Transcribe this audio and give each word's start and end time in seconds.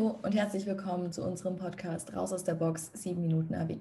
Hallo 0.00 0.18
und 0.22 0.34
herzlich 0.34 0.64
willkommen 0.64 1.12
zu 1.12 1.22
unserem 1.22 1.56
Podcast 1.56 2.16
Raus 2.16 2.32
aus 2.32 2.42
der 2.42 2.54
Box 2.54 2.90
7 2.94 3.20
Minuten 3.20 3.54
AB. 3.54 3.80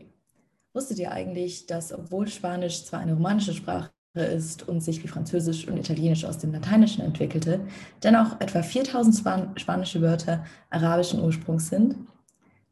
Wusstet 0.73 0.99
ihr 0.99 1.13
eigentlich, 1.13 1.65
dass 1.65 1.93
obwohl 1.93 2.27
Spanisch 2.27 2.83
zwar 2.83 2.99
eine 2.99 3.13
romanische 3.13 3.53
Sprache 3.53 3.89
ist 4.15 4.67
und 4.67 4.81
sich 4.81 5.01
wie 5.01 5.07
Französisch 5.07 5.65
und 5.69 5.77
Italienisch 5.77 6.25
aus 6.25 6.37
dem 6.37 6.51
Lateinischen 6.51 7.05
entwickelte, 7.05 7.61
dennoch 8.03 8.41
etwa 8.41 8.61
4000 8.61 9.15
Span 9.15 9.57
spanische 9.57 10.01
Wörter 10.01 10.43
arabischen 10.69 11.23
Ursprungs 11.23 11.69
sind? 11.69 11.95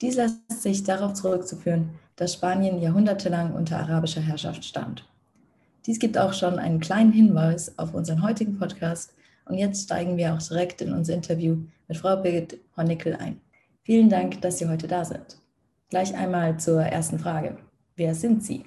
Dies 0.02 0.18
lässt 0.18 0.62
sich 0.62 0.84
darauf 0.84 1.14
zurückzuführen, 1.14 1.92
dass 2.18 2.34
Spanien 2.34 2.82
jahrhundertelang 2.82 3.54
unter 3.54 3.80
arabischer 3.80 4.22
Herrschaft 4.22 4.66
stand. 4.66 5.08
Dies 5.86 6.00
gibt 6.00 6.18
auch 6.18 6.34
schon 6.34 6.60
einen 6.60 6.82
kleinen 6.82 7.14
Hinweis 7.14 7.80
auf 7.80 7.94
unseren 7.94 8.24
heutigen 8.24 8.60
Podcast 8.60 9.14
und 9.50 9.58
jetzt 9.58 9.86
steigen 9.86 10.18
wir 10.18 10.34
auch 10.34 10.42
direkt 10.42 10.82
in 10.82 10.94
unser 10.94 11.14
Interview 11.14 11.58
mit 11.88 11.98
Frau 11.98 12.16
Birgit 12.18 12.60
Hornickel 12.76 13.16
ein. 13.16 13.42
Vielen 13.84 14.10
Dank, 14.10 14.42
dass 14.42 14.58
Sie 14.58 14.68
heute 14.68 14.88
da 14.88 15.06
sind. 15.06 15.38
Gleich 15.90 16.14
einmal 16.16 16.60
zur 16.60 16.82
ersten 16.82 17.20
Frage. 17.20 17.58
Wer 17.96 18.14
sind 18.14 18.44
Sie? 18.44 18.66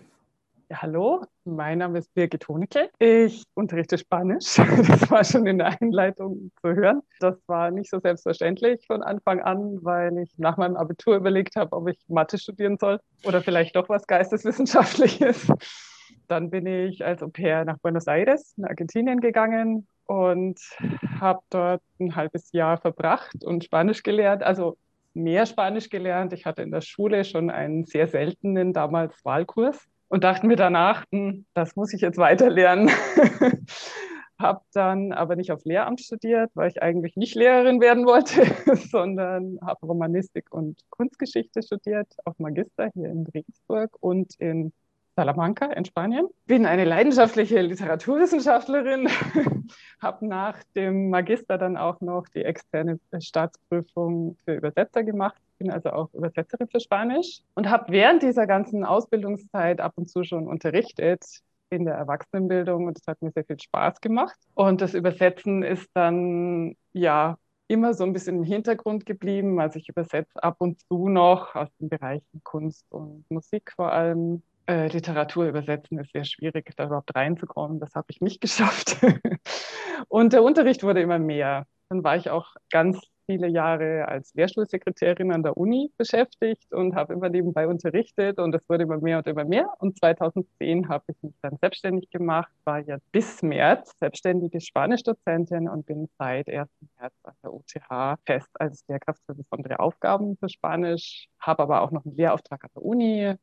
Ja, 0.71 0.83
hallo, 0.83 1.25
mein 1.45 1.79
Name 1.79 1.99
ist 1.99 2.15
Birgit 2.15 2.47
Honecke. 2.49 2.91
Ich 2.99 3.45
unterrichte 3.55 3.99
Spanisch. 3.99 4.57
Das 4.87 5.11
war 5.11 5.25
schon 5.25 5.47
in 5.47 5.59
der 5.59 5.81
Einleitung 5.81 6.53
zu 6.63 6.69
hören. 6.75 7.03
Das 7.19 7.37
war 7.47 7.71
nicht 7.71 7.91
so 7.91 7.99
selbstverständlich 7.99 8.87
von 8.87 9.03
Anfang 9.03 9.41
an, 9.41 9.79
weil 9.83 10.17
ich 10.19 10.33
nach 10.39 10.57
meinem 10.57 10.77
Abitur 10.77 11.17
überlegt 11.17 11.57
habe, 11.57 11.77
ob 11.77 11.89
ich 11.89 11.99
Mathe 12.09 12.39
studieren 12.39 12.79
soll 12.79 13.01
oder 13.25 13.43
vielleicht 13.43 13.75
doch 13.77 13.89
was 13.89 14.07
Geisteswissenschaftliches. 14.07 15.53
Dann 16.29 16.51
bin 16.51 16.67
ich 16.67 17.05
als 17.05 17.23
Au 17.23 17.29
pair 17.29 17.65
nach 17.65 17.79
Buenos 17.79 18.07
Aires 18.07 18.55
in 18.57 18.65
Argentinien 18.65 19.21
gegangen 19.21 19.89
und 20.11 20.59
habe 21.21 21.39
dort 21.51 21.83
ein 22.01 22.17
halbes 22.17 22.51
Jahr 22.51 22.79
verbracht 22.79 23.45
und 23.45 23.63
Spanisch 23.63 24.03
gelernt. 24.03 24.43
Also 24.43 24.77
mehr 25.15 25.47
Spanisch 25.47 25.89
gelernt. 25.89 26.33
Ich 26.33 26.47
hatte 26.47 26.63
in 26.63 26.73
der 26.73 26.81
Schule 26.81 27.25
schon 27.25 27.49
einen 27.49 27.85
sehr 27.85 28.09
seltenen 28.09 28.73
damals 28.73 29.25
Wahlkurs 29.25 29.79
und 30.09 30.25
dachte 30.25 30.49
mir 30.49 30.57
danach, 30.57 31.05
hm, 31.13 31.47
das 31.55 31.77
muss 31.77 31.93
ich 31.93 32.01
jetzt 32.01 32.19
weiter 32.19 32.51
lernen. 32.51 32.91
habe 34.41 34.63
dann 34.73 35.13
aber 35.13 35.37
nicht 35.37 35.53
auf 35.53 35.65
Lehramt 35.65 36.01
studiert, 36.01 36.51
weil 36.55 36.71
ich 36.71 36.83
eigentlich 36.83 37.15
nicht 37.15 37.37
Lehrerin 37.37 37.81
werden 37.81 38.05
wollte, 38.05 38.43
sondern 38.91 39.61
habe 39.65 39.87
Romanistik 39.87 40.53
und 40.53 40.81
Kunstgeschichte 40.91 41.63
studiert 41.63 42.09
auf 42.25 42.37
Magister 42.41 42.91
hier 42.95 43.11
in 43.11 43.29
Regensburg 43.33 43.97
und 44.01 44.35
in 44.41 44.73
Salamanca 45.21 45.67
in 45.67 45.85
Spanien. 45.85 46.29
Bin 46.47 46.65
eine 46.65 46.87
leidenschaftliche 46.87 47.61
Literaturwissenschaftlerin, 47.61 49.07
habe 50.01 50.27
nach 50.27 50.57
dem 50.75 51.11
Magister 51.11 51.59
dann 51.59 51.77
auch 51.77 52.01
noch 52.01 52.27
die 52.29 52.43
externe 52.43 52.99
Staatsprüfung 53.19 54.39
für 54.47 54.55
Übersetzer 54.55 55.05
gemacht, 55.05 55.39
bin 55.59 55.71
also 55.71 55.91
auch 55.91 56.09
Übersetzerin 56.15 56.69
für 56.69 56.81
Spanisch 56.81 57.41
und 57.55 57.69
habe 57.69 57.93
während 57.93 58.23
dieser 58.23 58.47
ganzen 58.47 58.83
Ausbildungszeit 58.83 59.83
ab 59.83 59.93
und 59.97 60.09
zu 60.09 60.25
schon 60.25 60.49
unterrichtet 60.49 61.23
in 61.69 61.85
der 61.85 61.97
Erwachsenenbildung 61.97 62.87
und 62.87 62.99
es 62.99 63.07
hat 63.07 63.21
mir 63.21 63.31
sehr 63.31 63.45
viel 63.45 63.61
Spaß 63.61 64.01
gemacht. 64.01 64.39
Und 64.55 64.81
das 64.81 64.95
Übersetzen 64.95 65.63
ist 65.63 65.91
dann 65.93 66.77
ja 66.95 67.37
immer 67.69 67.93
so 67.93 68.05
ein 68.05 68.15
bisschen 68.15 68.39
im 68.39 68.45
Hintergrund 68.45 69.05
geblieben. 69.05 69.61
Also 69.61 69.79
ich 69.79 69.91
übersetze 69.91 70.43
ab 70.43 70.57
und 70.61 70.81
zu 70.89 71.11
noch 71.11 71.55
aus 71.55 71.69
den 71.79 71.91
Bereichen 71.91 72.41
Kunst 72.43 72.87
und 72.91 73.27
Musik 73.29 73.73
vor 73.77 73.93
allem 73.93 74.43
äh, 74.71 74.87
Literatur 74.89 75.47
übersetzen 75.47 75.99
ist 75.99 76.13
sehr 76.13 76.25
schwierig, 76.25 76.71
da 76.77 76.87
überhaupt 76.87 77.15
reinzukommen. 77.15 77.81
Das 77.81 77.95
habe 77.95 78.07
ich 78.11 78.21
nicht 78.21 78.41
geschafft. 78.47 78.97
und 80.09 80.33
der 80.33 80.43
Unterricht 80.43 80.83
wurde 80.83 81.01
immer 81.01 81.19
mehr. 81.19 81.67
Dann 81.89 82.05
war 82.05 82.17
ich 82.17 82.31
auch 82.31 82.55
ganz 82.71 83.01
viele 83.27 83.49
Jahre 83.49 84.07
als 84.09 84.33
Lehrstuhlsekretärin 84.35 85.33
an 85.33 85.43
der 85.43 85.57
Uni 85.57 85.93
beschäftigt 85.97 86.73
und 86.73 86.95
habe 86.97 87.13
immer 87.15 87.29
nebenbei 87.29 87.67
unterrichtet 87.69 88.39
und 88.39 88.55
es 88.55 88.69
wurde 88.69 88.85
immer 88.85 88.99
mehr 88.99 89.19
und 89.19 89.27
immer 89.27 89.45
mehr. 89.45 89.69
Und 89.79 89.99
2010 89.99 90.89
habe 90.89 91.05
ich 91.09 91.17
mich 91.23 91.35
dann 91.43 91.57
selbstständig 91.61 92.11
gemacht, 92.11 92.51
war 92.65 92.81
ja 92.81 92.99
bis 93.13 93.43
März 93.43 93.93
selbstständige 94.01 94.61
Spanischdozentin 94.61 95.69
und 95.69 95.87
bin 95.87 96.09
seit 96.19 96.49
1. 96.49 96.69
März 96.99 97.15
an 97.23 97.35
der 97.43 97.53
UTH 97.53 98.19
fest 98.27 98.51
als 98.55 98.85
Lehrkraft 98.89 99.21
für 99.27 99.35
besondere 99.35 99.79
Aufgaben 99.79 100.37
für 100.37 100.49
Spanisch, 100.49 101.29
habe 101.41 101.63
aber 101.63 101.83
auch 101.83 101.93
noch 101.93 102.05
einen 102.05 102.17
Lehrauftrag 102.17 102.65
an 102.65 102.71
der 102.75 102.83
Uni, 102.83 103.35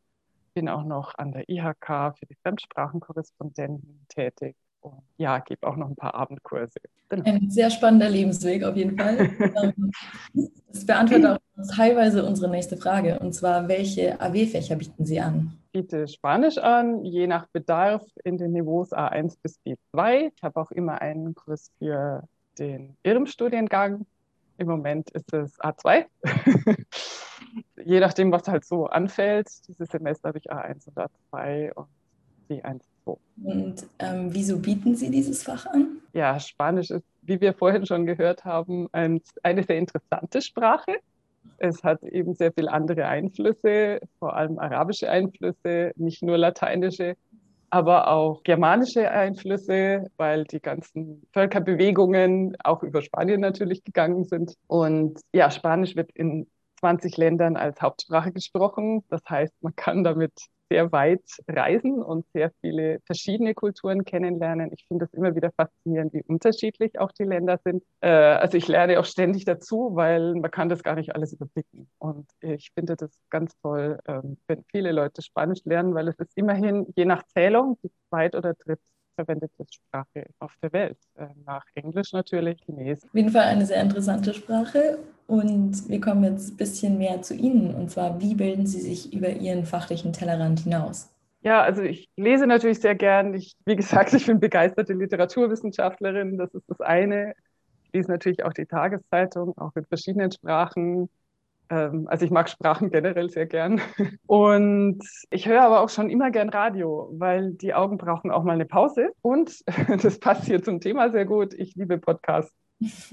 bin 0.57 0.69
auch 0.69 0.83
noch 0.83 1.13
an 1.19 1.33
der 1.33 1.47
IHK 1.47 2.17
für 2.17 2.25
die 2.25 2.35
Fremdsprachenkorrespondenten 2.41 4.07
tätig 4.09 4.55
und 4.81 5.03
ja, 5.17 5.37
gebe 5.37 5.67
auch 5.67 5.75
noch 5.75 5.87
ein 5.87 5.95
paar 5.95 6.15
Abendkurse. 6.15 6.79
Genau. 7.09 7.25
Ein 7.25 7.51
sehr 7.51 7.69
spannender 7.69 8.09
Lebensweg 8.09 8.63
auf 8.63 8.75
jeden 8.75 8.97
Fall. 8.97 9.29
Ähm, 9.39 9.91
das 10.69 10.83
beantwortet 10.83 11.25
auch 11.27 11.75
teilweise 11.75 12.25
unsere 12.25 12.49
nächste 12.49 12.75
Frage 12.75 13.19
und 13.19 13.33
zwar, 13.33 13.67
welche 13.67 14.19
AW-Fächer 14.19 14.75
bieten 14.77 15.05
Sie 15.05 15.19
an? 15.19 15.59
Ich 15.65 15.81
biete 15.83 16.07
Spanisch 16.07 16.57
an, 16.57 17.05
je 17.05 17.27
nach 17.27 17.45
Bedarf 17.49 18.03
in 18.23 18.39
den 18.39 18.53
Niveaus 18.53 18.91
A1 18.91 19.37
bis 19.43 19.59
B2. 19.63 20.31
Ich 20.35 20.43
habe 20.43 20.59
auch 20.59 20.71
immer 20.71 21.01
einen 21.01 21.35
Kurs 21.35 21.71
für 21.77 22.27
den 22.57 22.97
IRM-Studiengang. 23.03 24.07
Im 24.57 24.67
Moment 24.67 25.11
ist 25.11 25.31
es 25.33 25.59
A2. 25.59 26.05
je 27.85 27.99
nachdem, 27.99 28.31
was 28.31 28.47
halt 28.47 28.65
so 28.65 28.87
anfällt. 28.87 29.47
Dieses 29.67 29.89
Semester 29.89 30.29
habe 30.29 30.37
ich 30.37 30.51
A1 30.51 30.87
und 30.87 30.97
A2 30.97 31.73
und 31.73 31.87
B1 32.49 32.81
2. 33.03 33.17
Und 33.43 33.87
ähm, 33.99 34.33
wieso 34.33 34.59
bieten 34.59 34.95
Sie 34.95 35.09
dieses 35.09 35.43
Fach 35.43 35.65
an? 35.67 36.01
Ja, 36.13 36.39
Spanisch 36.39 36.91
ist, 36.91 37.05
wie 37.21 37.39
wir 37.39 37.53
vorhin 37.53 37.85
schon 37.85 38.05
gehört 38.05 38.45
haben, 38.45 38.87
ein, 38.91 39.21
eine 39.43 39.63
sehr 39.63 39.77
interessante 39.77 40.41
Sprache. 40.41 40.97
Es 41.57 41.83
hat 41.83 42.03
eben 42.03 42.33
sehr 42.35 42.51
viele 42.51 42.71
andere 42.71 43.07
Einflüsse, 43.07 43.99
vor 44.19 44.35
allem 44.35 44.59
arabische 44.59 45.09
Einflüsse, 45.09 45.91
nicht 45.95 46.21
nur 46.21 46.37
lateinische, 46.37 47.15
aber 47.69 48.09
auch 48.09 48.43
germanische 48.43 49.09
Einflüsse, 49.09 50.09
weil 50.17 50.45
die 50.45 50.59
ganzen 50.59 51.23
Völkerbewegungen 51.33 52.55
auch 52.63 52.83
über 52.83 53.01
Spanien 53.01 53.41
natürlich 53.41 53.83
gegangen 53.83 54.23
sind. 54.25 54.53
Und 54.67 55.19
ja, 55.33 55.51
Spanisch 55.51 55.95
wird 55.95 56.11
in 56.11 56.47
20 56.79 57.17
Ländern 57.17 57.57
als 57.57 57.81
Hauptsprache 57.81 58.31
gesprochen. 58.31 59.03
Das 59.09 59.21
heißt, 59.29 59.53
man 59.61 59.75
kann 59.75 60.03
damit 60.03 60.33
sehr 60.69 60.91
weit 60.91 61.23
reisen 61.47 62.01
und 62.01 62.25
sehr 62.33 62.51
viele 62.61 62.99
verschiedene 63.05 63.53
Kulturen 63.53 64.03
kennenlernen. 64.05 64.71
Ich 64.73 64.85
finde 64.87 65.05
es 65.05 65.13
immer 65.13 65.35
wieder 65.35 65.51
faszinierend, 65.51 66.13
wie 66.13 66.23
unterschiedlich 66.23 66.99
auch 66.99 67.11
die 67.11 67.23
Länder 67.23 67.59
sind. 67.63 67.83
Äh, 68.01 68.09
also 68.09 68.57
ich 68.57 68.67
lerne 68.67 68.99
auch 68.99 69.05
ständig 69.05 69.45
dazu, 69.45 69.91
weil 69.93 70.35
man 70.35 70.51
kann 70.51 70.69
das 70.69 70.83
gar 70.83 70.95
nicht 70.95 71.15
alles 71.15 71.33
überblicken. 71.33 71.89
Und 71.99 72.29
ich 72.41 72.71
finde 72.75 72.95
das 72.95 73.11
ganz 73.29 73.57
toll, 73.61 73.99
ähm, 74.07 74.37
wenn 74.47 74.63
viele 74.71 74.91
Leute 74.91 75.21
Spanisch 75.21 75.63
lernen, 75.65 75.95
weil 75.95 76.07
es 76.09 76.15
ist 76.19 76.35
immerhin 76.35 76.85
je 76.95 77.05
nach 77.05 77.23
Zählung 77.27 77.77
die 77.83 77.91
zweit- 78.09 78.35
oder 78.35 78.53
dritt 78.53 78.79
verwendete 79.17 79.65
Sprache 79.69 80.27
auf 80.39 80.53
der 80.61 80.71
Welt. 80.73 80.97
Äh, 81.15 81.27
nach 81.45 81.65
Englisch 81.73 82.13
natürlich, 82.13 82.61
Chinesisch. 82.63 83.03
Auf 83.09 83.15
jeden 83.15 83.29
Fall 83.29 83.43
eine 83.43 83.65
sehr 83.65 83.81
interessante 83.81 84.33
Sprache. 84.33 84.99
Und 85.25 85.89
wir 85.89 85.99
kommen 85.99 86.23
jetzt 86.23 86.53
ein 86.53 86.57
bisschen 86.57 86.97
mehr 86.97 87.21
zu 87.21 87.33
Ihnen. 87.33 87.73
Und 87.73 87.91
zwar, 87.91 88.21
wie 88.21 88.35
bilden 88.35 88.65
Sie 88.65 88.79
sich 88.79 89.13
über 89.13 89.29
Ihren 89.29 89.65
fachlichen 89.65 90.13
Tellerrand 90.13 90.61
hinaus? 90.61 91.09
Ja, 91.41 91.61
also 91.61 91.81
ich 91.81 92.09
lese 92.15 92.47
natürlich 92.47 92.79
sehr 92.79 92.95
gern. 92.95 93.33
Ich, 93.33 93.55
wie 93.65 93.75
gesagt, 93.75 94.13
ich 94.13 94.25
bin 94.25 94.39
begeisterte 94.39 94.93
Literaturwissenschaftlerin. 94.93 96.37
Das 96.37 96.53
ist 96.53 96.69
das 96.69 96.79
eine. 96.79 97.33
Ich 97.83 97.93
lese 97.93 98.11
natürlich 98.11 98.45
auch 98.45 98.53
die 98.53 98.65
Tageszeitung, 98.65 99.57
auch 99.57 99.75
in 99.75 99.85
verschiedenen 99.85 100.31
Sprachen. 100.31 101.09
Ähm, 101.69 102.07
also 102.07 102.25
ich 102.25 102.31
mag 102.31 102.49
Sprachen 102.49 102.89
generell 102.89 103.29
sehr 103.29 103.45
gern. 103.45 103.81
Und 104.25 104.99
ich 105.29 105.47
höre 105.47 105.61
aber 105.61 105.81
auch 105.81 105.89
schon 105.89 106.09
immer 106.09 106.31
gern 106.31 106.49
Radio, 106.49 107.09
weil 107.13 107.53
die 107.53 107.73
Augen 107.73 107.97
brauchen 107.97 108.31
auch 108.31 108.43
mal 108.43 108.53
eine 108.53 108.65
Pause. 108.65 109.09
Und 109.21 109.63
das 110.03 110.19
passt 110.19 110.45
hier 110.45 110.63
zum 110.63 110.79
Thema 110.79 111.11
sehr 111.11 111.25
gut. 111.25 111.53
Ich 111.53 111.75
liebe 111.75 111.97
Podcasts. 111.97 112.53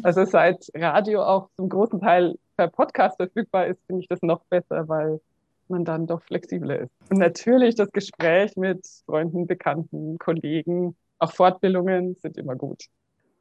Also 0.03 0.25
seit 0.25 0.69
Radio 0.75 1.23
auch 1.23 1.49
zum 1.57 1.71
großen 1.71 2.01
Teil 2.01 2.35
per 2.57 2.69
Podcast 2.69 3.17
verfügbar 3.17 3.67
ist, 3.67 3.81
finde 3.87 4.03
ich 4.03 4.09
das 4.09 4.21
noch 4.23 4.45
besser, 4.45 4.89
weil 4.89 5.21
man 5.69 5.85
dann 5.85 6.07
doch 6.07 6.23
flexibler 6.23 6.81
ist. 6.81 6.93
Und 7.11 7.19
natürlich 7.19 7.75
das 7.75 7.91
Gespräch 7.91 8.57
mit 8.57 8.87
Freunden, 9.07 9.47
Bekannten, 9.47 10.19
Kollegen, 10.19 10.95
auch 11.19 11.33
Fortbildungen 11.33 12.17
sind 12.17 12.37
immer 12.37 12.57
gut. 12.57 12.85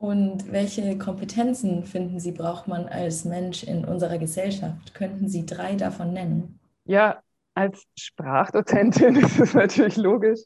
Und 0.03 0.51
welche 0.51 0.97
Kompetenzen 0.97 1.85
finden 1.85 2.19
Sie, 2.19 2.33
braucht 2.33 2.67
man 2.67 2.87
als 2.89 3.23
Mensch 3.23 3.63
in 3.63 3.85
unserer 3.85 4.17
Gesellschaft? 4.17 4.93
Könnten 4.93 5.29
Sie 5.29 5.45
drei 5.45 5.75
davon 5.75 6.11
nennen? 6.11 6.59
Ja, 6.83 7.23
als 7.53 7.85
Sprachdozentin 7.97 9.15
ist 9.23 9.39
es 9.39 9.53
natürlich 9.53 9.95
logisch, 9.95 10.41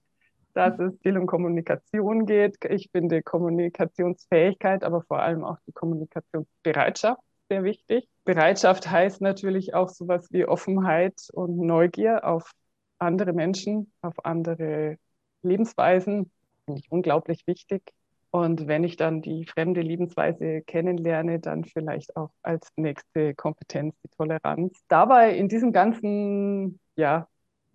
dass 0.53 0.77
es 0.77 0.93
viel 1.01 1.17
um 1.17 1.25
Kommunikation 1.25 2.27
geht. 2.27 2.63
Ich 2.69 2.91
finde 2.91 3.23
Kommunikationsfähigkeit, 3.23 4.83
aber 4.83 5.01
vor 5.01 5.23
allem 5.23 5.43
auch 5.43 5.57
die 5.65 5.71
Kommunikationsbereitschaft 5.71 7.19
sehr 7.49 7.63
wichtig. 7.63 8.07
Bereitschaft 8.25 8.91
heißt 8.91 9.21
natürlich 9.21 9.73
auch 9.73 9.89
sowas 9.89 10.27
wie 10.29 10.45
Offenheit 10.45 11.15
und 11.33 11.57
Neugier 11.57 12.25
auf 12.25 12.51
andere 12.99 13.33
Menschen, 13.33 13.91
auf 14.03 14.23
andere 14.23 14.97
Lebensweisen. 15.41 16.29
Finde 16.65 16.79
ich 16.79 16.91
unglaublich 16.91 17.47
wichtig. 17.47 17.81
Und 18.37 18.67
wenn 18.67 18.83
ich 18.83 18.97
dann 18.97 19.23
die 19.23 19.45
fremde 19.45 19.81
Lebensweise 19.81 20.61
kennenlerne, 20.61 21.39
dann 21.39 21.63
vielleicht 21.63 22.15
auch 22.15 22.29
als 22.43 22.69
nächste 22.75 23.33
Kompetenz 23.33 23.95
die 24.03 24.09
Toleranz. 24.09 24.79
Dabei 24.89 25.35
in 25.35 25.49
diesem 25.49 25.71
ganzen 25.71 26.79
ja, 26.95 27.27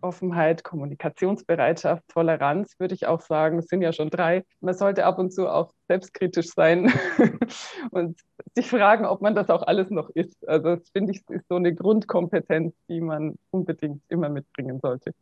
Offenheit, 0.03 0.63
Kommunikationsbereitschaft, 0.63 2.05
Toleranz, 2.07 2.79
würde 2.79 2.95
ich 2.95 3.09
auch 3.09 3.23
sagen, 3.23 3.59
es 3.59 3.67
sind 3.67 3.83
ja 3.83 3.93
schon 3.93 4.09
drei. 4.09 4.45
Man 4.61 4.75
sollte 4.75 5.05
ab 5.05 5.19
und 5.19 5.33
zu 5.33 5.49
auch 5.49 5.73
selbstkritisch 5.89 6.51
sein 6.55 6.93
und 7.91 8.21
sich 8.55 8.71
fragen, 8.71 9.05
ob 9.05 9.21
man 9.21 9.35
das 9.35 9.51
auch 9.51 9.65
alles 9.65 9.91
noch 9.91 10.11
ist. 10.11 10.47
Also 10.49 10.77
das 10.77 10.89
finde 10.91 11.11
ich, 11.11 11.29
ist 11.29 11.49
so 11.49 11.57
eine 11.57 11.75
Grundkompetenz, 11.75 12.73
die 12.89 13.01
man 13.01 13.35
unbedingt 13.51 14.01
immer 14.09 14.29
mitbringen 14.29 14.79
sollte. 14.81 15.13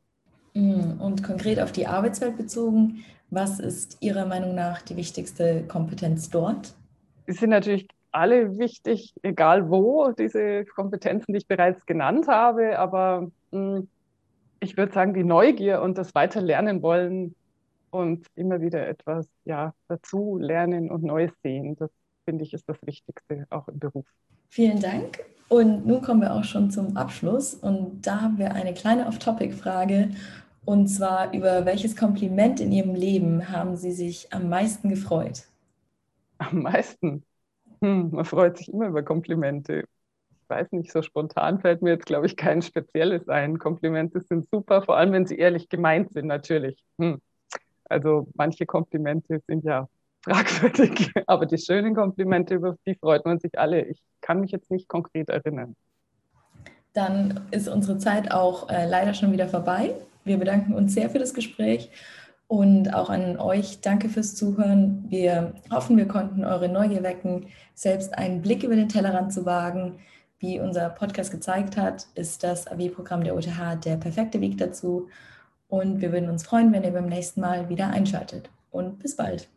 Mm, 0.54 1.00
und 1.00 1.22
konkret 1.22 1.60
auf 1.60 1.72
die 1.72 1.86
Arbeitswelt 1.86 2.36
bezogen, 2.36 3.04
was 3.30 3.60
ist 3.60 3.98
Ihrer 4.00 4.26
Meinung 4.26 4.54
nach 4.54 4.82
die 4.82 4.96
wichtigste 4.96 5.62
Kompetenz 5.68 6.30
dort? 6.30 6.74
Die 7.28 7.32
sind 7.32 7.50
natürlich 7.50 7.86
alle 8.10 8.58
wichtig, 8.58 9.14
egal 9.22 9.70
wo, 9.70 10.10
diese 10.10 10.64
Kompetenzen, 10.64 11.32
die 11.32 11.38
ich 11.38 11.46
bereits 11.46 11.86
genannt 11.86 12.26
habe. 12.26 12.78
Aber 12.78 13.30
mh, 13.52 13.80
mm, 13.80 13.88
ich 14.60 14.76
würde 14.76 14.92
sagen, 14.92 15.14
die 15.14 15.24
Neugier 15.24 15.80
und 15.80 15.96
das 15.96 16.14
weiter 16.14 16.40
lernen 16.40 16.82
wollen 16.82 17.34
und 17.90 18.26
immer 18.34 18.60
wieder 18.60 18.86
etwas 18.86 19.26
ja, 19.44 19.74
dazu 19.88 20.38
lernen 20.38 20.90
und 20.90 21.02
Neues 21.02 21.32
sehen, 21.42 21.76
das 21.76 21.90
finde 22.24 22.44
ich 22.44 22.52
ist 22.52 22.68
das 22.68 22.76
Wichtigste 22.82 23.46
auch 23.50 23.68
im 23.68 23.78
Beruf. 23.78 24.06
Vielen 24.48 24.80
Dank. 24.80 25.20
Und 25.50 25.86
nun 25.86 26.00
kommen 26.00 26.22
wir 26.22 26.32
auch 26.32 26.44
schon 26.44 26.70
zum 26.70 26.96
Abschluss. 26.96 27.52
Und 27.54 28.06
da 28.06 28.22
haben 28.22 28.38
wir 28.38 28.54
eine 28.54 28.72
kleine 28.72 29.06
Off-Topic-Frage. 29.06 30.12
Und 30.64 30.88
zwar, 30.88 31.34
über 31.34 31.66
welches 31.66 31.94
Kompliment 31.94 32.60
in 32.60 32.72
Ihrem 32.72 32.94
Leben 32.94 33.50
haben 33.50 33.76
Sie 33.76 33.92
sich 33.92 34.32
am 34.32 34.48
meisten 34.48 34.88
gefreut? 34.88 35.42
Am 36.38 36.62
meisten? 36.62 37.24
Hm, 37.82 38.10
man 38.12 38.24
freut 38.24 38.56
sich 38.56 38.72
immer 38.72 38.86
über 38.86 39.02
Komplimente 39.02 39.84
weiß 40.50 40.72
nicht, 40.72 40.92
so 40.92 41.00
spontan 41.00 41.60
fällt 41.60 41.80
mir 41.80 41.90
jetzt, 41.90 42.06
glaube 42.06 42.26
ich, 42.26 42.36
kein 42.36 42.60
spezielles 42.60 43.28
ein. 43.28 43.58
Komplimente 43.58 44.20
sind 44.20 44.46
super, 44.50 44.82
vor 44.82 44.96
allem 44.96 45.12
wenn 45.12 45.26
sie 45.26 45.38
ehrlich 45.38 45.68
gemeint 45.68 46.12
sind, 46.12 46.26
natürlich. 46.26 46.84
Hm. 46.98 47.22
Also 47.84 48.28
manche 48.34 48.66
Komplimente 48.66 49.40
sind 49.46 49.64
ja 49.64 49.88
fragwürdig, 50.22 51.12
aber 51.26 51.46
die 51.46 51.58
schönen 51.58 51.94
Komplimente, 51.94 52.54
über 52.54 52.76
die 52.86 52.94
freut 52.94 53.24
man 53.24 53.38
sich 53.38 53.58
alle. 53.58 53.84
Ich 53.86 54.00
kann 54.20 54.40
mich 54.40 54.50
jetzt 54.50 54.70
nicht 54.70 54.88
konkret 54.88 55.28
erinnern. 55.28 55.76
Dann 56.92 57.40
ist 57.50 57.68
unsere 57.68 57.98
Zeit 57.98 58.30
auch 58.32 58.68
äh, 58.68 58.86
leider 58.88 59.14
schon 59.14 59.32
wieder 59.32 59.48
vorbei. 59.48 59.94
Wir 60.24 60.38
bedanken 60.38 60.74
uns 60.74 60.94
sehr 60.94 61.08
für 61.08 61.18
das 61.18 61.34
Gespräch 61.34 61.90
und 62.48 62.92
auch 62.92 63.10
an 63.10 63.38
euch 63.38 63.80
danke 63.80 64.08
fürs 64.08 64.34
Zuhören. 64.34 65.04
Wir 65.08 65.54
hoffen, 65.70 65.96
wir 65.96 66.08
konnten 66.08 66.44
eure 66.44 66.68
Neugier 66.68 67.02
wecken, 67.02 67.46
selbst 67.74 68.18
einen 68.18 68.42
Blick 68.42 68.64
über 68.64 68.74
den 68.74 68.88
Tellerrand 68.88 69.32
zu 69.32 69.46
wagen. 69.46 70.00
Wie 70.40 70.58
unser 70.58 70.88
Podcast 70.88 71.30
gezeigt 71.30 71.76
hat, 71.76 72.06
ist 72.14 72.42
das 72.42 72.66
AW-Programm 72.66 73.22
der 73.22 73.36
OTH 73.36 73.84
der 73.84 73.96
perfekte 73.96 74.40
Weg 74.40 74.58
dazu. 74.58 75.08
Und 75.68 76.00
wir 76.00 76.12
würden 76.12 76.28
uns 76.28 76.42
freuen, 76.42 76.72
wenn 76.72 76.82
ihr 76.82 76.90
beim 76.90 77.06
nächsten 77.06 77.40
Mal 77.40 77.68
wieder 77.68 77.90
einschaltet. 77.90 78.50
Und 78.72 78.98
bis 78.98 79.14
bald. 79.14 79.48